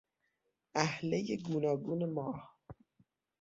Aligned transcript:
اهلهی 0.83 1.37
گوناگون 1.37 2.01
ماه 2.13 2.57